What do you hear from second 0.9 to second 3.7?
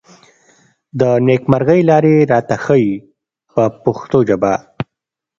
د نېکمرغۍ لارې راته ښيي په